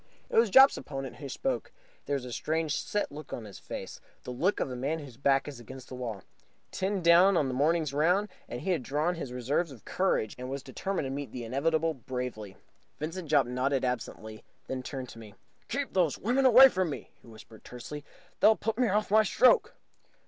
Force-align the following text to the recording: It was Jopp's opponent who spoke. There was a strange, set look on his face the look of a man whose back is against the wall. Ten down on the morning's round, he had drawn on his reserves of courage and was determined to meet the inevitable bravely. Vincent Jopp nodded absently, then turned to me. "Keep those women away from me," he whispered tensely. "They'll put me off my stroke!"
It 0.31 0.35
was 0.37 0.49
Jopp's 0.49 0.77
opponent 0.77 1.17
who 1.17 1.29
spoke. 1.29 1.71
There 2.07 2.15
was 2.15 2.25
a 2.25 2.31
strange, 2.33 2.75
set 2.75 3.11
look 3.11 3.31
on 3.31 3.45
his 3.45 3.59
face 3.59 4.01
the 4.23 4.31
look 4.31 4.59
of 4.59 4.71
a 4.71 4.75
man 4.75 4.97
whose 4.97 5.15
back 5.15 5.47
is 5.47 5.59
against 5.59 5.89
the 5.89 5.93
wall. 5.93 6.23
Ten 6.71 7.03
down 7.03 7.37
on 7.37 7.47
the 7.47 7.53
morning's 7.53 7.93
round, 7.93 8.27
he 8.49 8.71
had 8.71 8.81
drawn 8.81 9.09
on 9.09 9.13
his 9.13 9.31
reserves 9.31 9.71
of 9.71 9.85
courage 9.85 10.33
and 10.39 10.49
was 10.49 10.63
determined 10.63 11.05
to 11.05 11.11
meet 11.11 11.31
the 11.31 11.43
inevitable 11.43 11.93
bravely. 11.93 12.57
Vincent 12.97 13.29
Jopp 13.29 13.45
nodded 13.45 13.85
absently, 13.85 14.43
then 14.65 14.81
turned 14.81 15.09
to 15.09 15.19
me. 15.19 15.35
"Keep 15.69 15.93
those 15.93 16.17
women 16.17 16.47
away 16.47 16.67
from 16.67 16.89
me," 16.89 17.11
he 17.21 17.27
whispered 17.27 17.63
tensely. 17.63 18.03
"They'll 18.39 18.55
put 18.55 18.79
me 18.79 18.87
off 18.87 19.11
my 19.11 19.21
stroke!" 19.21 19.75